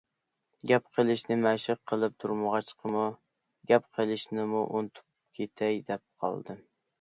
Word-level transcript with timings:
گەپ 0.69 0.85
قىلىشنى 0.99 1.35
مەشىق 1.41 1.81
قىلىپ 1.91 2.15
تۇرمىغاچقىمۇ، 2.23 3.03
گەپ 3.73 3.85
قىلىشنىمۇ 3.99 4.63
ئۇنتۇپ 4.71 5.39
كېتەي 5.41 5.79
دەپ 5.93 6.05
قالدىم. 6.27 6.61